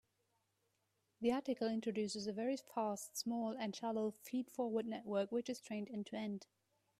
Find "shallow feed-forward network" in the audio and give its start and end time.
3.75-5.31